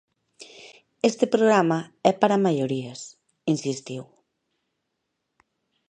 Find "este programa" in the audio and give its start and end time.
1.09-1.79